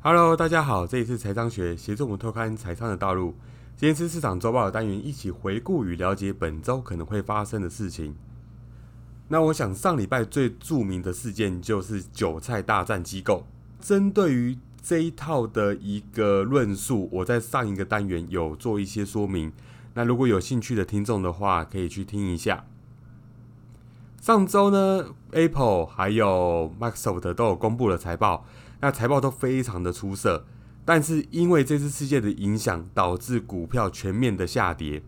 [0.00, 3.34] Hello，大家好，这里是财商学，协助我们拓宽财商的道路。
[3.76, 8.14] 今天是市场周报的单元，一起回顾与了解本周可能会发生的事情。
[9.26, 13.44] 那我想上礼拜最著名的事件就是韭菜大战机构。
[13.80, 19.52] 针对于这一套的一个论述，我在上一个单元有做一些说明。
[19.94, 22.64] 那如果有兴趣的听众的话，可以去听一下。
[24.20, 28.44] 上周呢，Apple 还有 Microsoft 都有公布了财报，
[28.80, 30.44] 那财报都非常的出色。
[30.84, 35.02] 但是因为这次事件的影响，导致股票全面的下跌。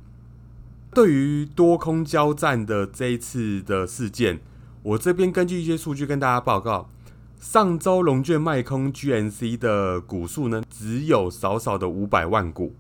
[0.92, 4.40] 对于多空交战的这一次的事件，
[4.82, 6.90] 我这边根据一些数据跟大家报告，
[7.38, 12.74] 上周龙卷卖空 GNC 的股数呢，只有少少的五百万股。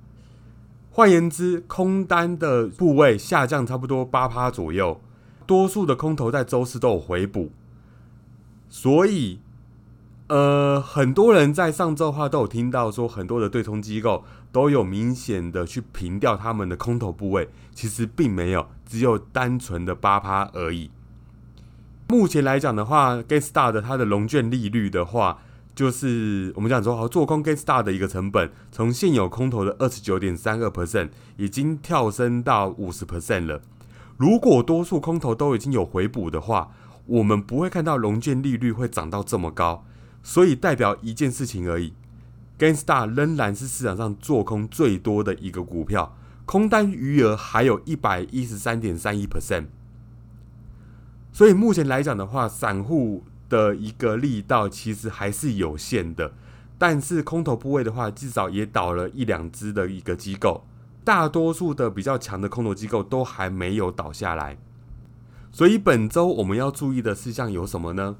[0.90, 5.00] 换言之，空单的部位下降差不多八趴左右。
[5.46, 7.50] 多数的空头在周四都有回补，
[8.68, 9.40] 所以，
[10.30, 14.22] 呃，很多人在上周的话都有听到说，很多的对冲机构
[14.52, 20.92] 都有明显的去平掉他们的空头部位，其实并没有，只有单纯的八趴而已。
[22.06, 25.38] 目前来讲的话，Get Star 的它的龙卷利率的话，
[25.74, 33.62] 就是我们讲说，好做空 Get Star 的一个成本，从现有空头的二十九点三二 percent 已经跳升到五十 percent 了。
[34.16, 36.70] 如果多数空头都已经有回补的话，
[37.06, 39.84] 我们不会看到龙券利率会涨到这么高，
[40.22, 41.92] 所以代表一件事情而已
[42.58, 49.66] ，Gainstar 仍然是市场上做空最多的一个股票，空单余额还有一百一十三点三一 percent，
[51.32, 56.32] 所以目前来讲的话，散户的一个力道其实还是有限的，
[56.76, 60.64] 但是空头部位的话，至少也倒了一两只的一个机构。
[61.02, 64.58] 大多数的比较强的空头机构都还没有倒下来，
[65.50, 68.16] 所以本周我们要注意的事项有什么呢？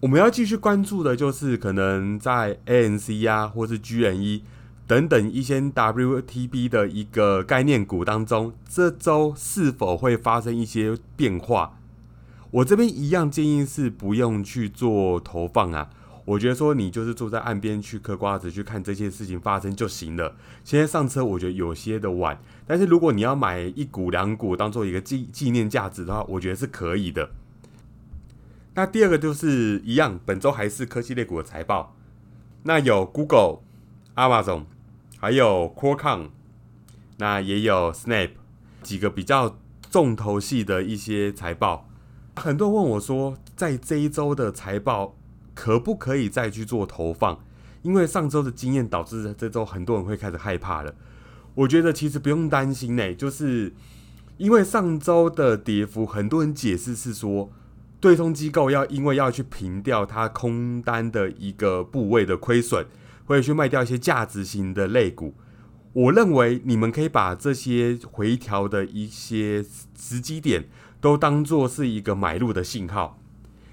[0.00, 4.42] 我们要继续关注的就是可能在 ANC 呀，或是 GNE
[4.86, 11.80] 等等一些 WTB 的一个概念股当中，这周是否会发生一些变化？
[12.52, 15.90] 我这边一样建议是不用去做投放啊。
[16.24, 20.36] 我觉得说你就是坐在岸边去嗑瓜子，去看这些事情发生就行了。
[20.62, 22.38] 现在上车，我觉得有些的晚。
[22.68, 27.28] 但是如果你要买一股两股当做一个纪纪念价值的话，我觉得是可以的。
[28.78, 31.96] 那第二个就是一样，本周还是科技类股的财报。
[32.62, 33.58] 那有 Google、
[34.14, 34.66] Amazon，
[35.18, 36.28] 还有 Qualcomm，
[37.16, 38.30] 那也有 Snap
[38.84, 39.58] 几个比较
[39.90, 41.88] 重头戏的一些财报。
[42.36, 45.16] 很多人问我说，在这一周的财报。
[45.56, 47.40] 可不可以再去做投放？
[47.82, 50.94] 因为上周的经验导致这周很多人会开始害怕了。
[51.56, 53.74] 我觉得其实不用担心呢，就是
[54.36, 57.50] 因为上周的跌幅，很多人解释是说，
[58.00, 62.86] 对冲机构要因为要去平掉它空单的一个部位的亏损，
[63.24, 65.34] 会去卖掉一些价值型的类股。
[65.92, 69.64] 我认为你们可以把这些回调的一些
[69.98, 70.68] 时机点
[71.00, 73.18] 都当做是一个买入的信号。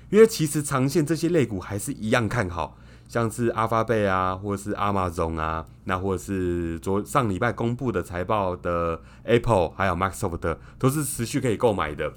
[0.09, 12.13] 因为其实长线这些类股还是一样看好，像是阿发贝啊，或是阿玛总啊，那或是昨上礼拜公布的财报的 Apple，还有 Microsoft 都是持续可以购买的。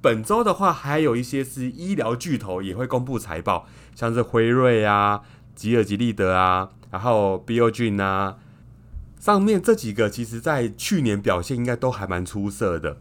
[0.00, 5.20] 本周的话，还有一些是医疗巨头也会公布财报，像是辉瑞啊、
[5.54, 8.38] 吉尔吉利德啊，然后 Biogen 啊，
[9.18, 12.96] 上面这几个其实在去年表现应该都还蛮出色的。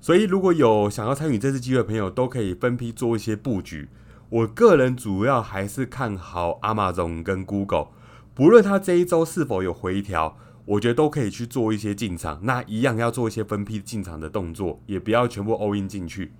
[0.00, 3.88] 所以，如果有想要参与这次机会的朋友，都可以分批做一些布局。
[4.30, 7.88] 我个人主要还是看好 Amazon 跟 Google，
[8.34, 12.40] 不论它这一周是否有回调，我觉得都可以去做一些进场。
[12.42, 16.32] 那一样要做一些分批进场的动作，也不要全部 all in 进去。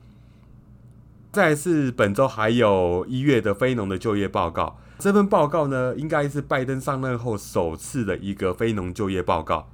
[1.33, 9.71] 再是本周还有一月的非农的就业报告，这份报告呢，应该是拜登上任后首次的一个非农就业报告。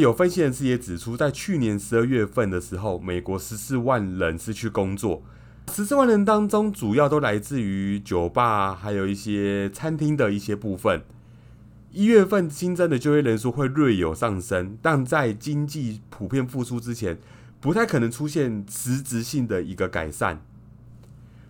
[0.00, 5.22] 有分析人士也指出，在去年十二月份的时候，美国十四万人失去工作，
[5.70, 11.02] 十四万人当中，主要都来自于酒吧，还有一些餐厅的一些部分。
[11.96, 17.16] 一月份新增的就业人数会略有上升，但在经济普遍复苏之前，
[17.58, 20.42] 不太可能出现实质性的一个改善。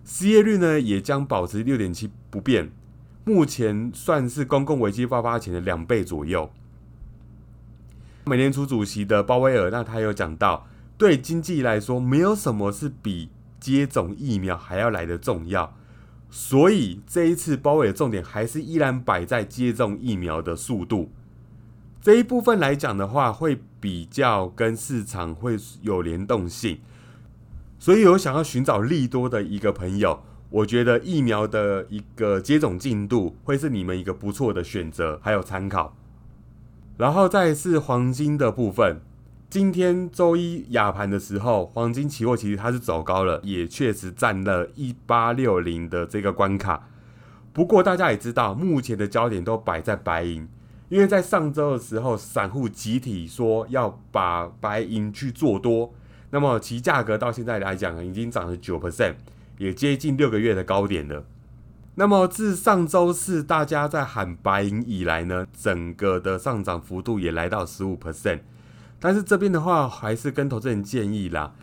[0.05, 2.71] 失业率呢，也将保持六点七不变，
[3.25, 6.49] 目前算是公共危机爆发前的两倍左右。
[8.27, 15.77] 美联储主席的鲍威尔，那他有讲到，对经济来说，没有什么是比接种疫苗还要来的重要。
[16.39, 21.09] 所以这一次包围的重点还是依然摆在接种疫苗的速度
[22.03, 26.79] 这一部分来讲的话，会比较跟市场会有联动性。
[27.79, 35.97] 所以有想要寻找利多的一个朋友，我觉得疫苗的一个接种进度会是你们一个不错的选择，还有参考。
[36.99, 39.01] 然后再是黄金的部分，
[39.49, 46.89] 今天周一亚盘的时候，黄金期货其实它是走高了，也确实占了一八六零的这个关卡。
[47.53, 50.49] 不过大家也知道，目前的焦点都摆在白银，
[50.89, 55.95] 因为在上周的时候，散户集体说要把白银去做多，
[56.31, 59.15] 那么其价格到现在来讲已经涨了九 percent。
[59.59, 61.25] 也接近六个月的高点了。
[61.95, 68.41] 那么自上周四大家在喊白银以来呢，整个的上涨幅度也来到十五 percent。
[68.99, 71.55] 但是这边的话，还是跟投资人建议啦，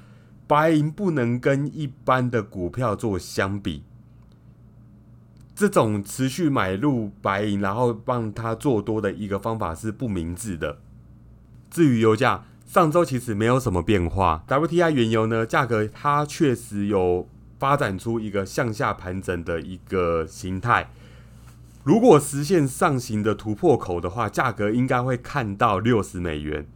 [0.47, 3.83] 白银不能跟一般的股票做相比。
[5.55, 10.79] 这种持续买入白银，然后帮它做多的一个方法是不明智的。
[11.69, 14.43] 至于油价，上周其实没有什么变化。
[14.47, 17.27] WTI 原油呢，价格它确实有。
[17.59, 20.89] 发展出一个向下盘整的一个形态，
[21.85, 26.67] 如果实现上行的突破口的话，价格应该会看到六十美元。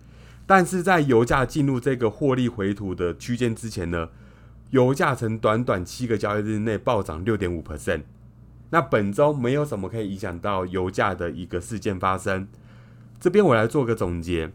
[0.47, 4.09] 但是在油价进入这个获利回吐的区间之前呢，
[4.71, 8.01] 油价曾短短七个交易日内暴涨六点五 percent。
[8.71, 12.47] 那本周没有什么可以影响到油价的一个事件发生。
[13.19, 14.51] 这边我来做个总结。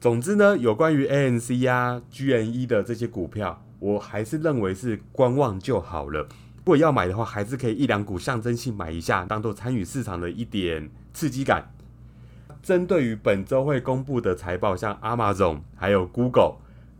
[0.00, 3.60] 总之呢，有关于 ANC 啊、GNE 的这些股票。
[3.80, 6.20] 我还是认为是观望就好了。
[6.20, 11.70] 如果要买的话，还是可以一两股象征性买一下，当做参与市场的一点刺激感。
[12.64, 16.54] 针对于本周会公布的财报，像 Amazon 还有 Google，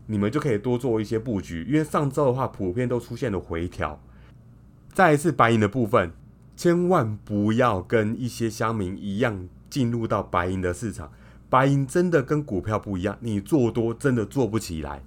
[0.05, 1.65] 你们就可以多做一些布局。
[1.67, 3.99] 因为上周的话，普遍都出现了回调。
[4.93, 6.11] 再一次白银的部分，
[6.55, 11.11] 千万不要跟一些乡民一样进入到白银的市场。
[11.49, 15.01] 白银真的跟股票不一样，你做多真的做不起来。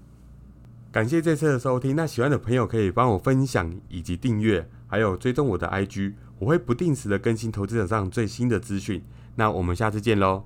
[0.90, 9.04] 感谢这次的收听，那喜欢的朋友可以帮我分享以及订阅，还有追踪我的 IG，我会不定时的更新投资者上最新的资讯。
[9.38, 10.42] 那我们下次见喽。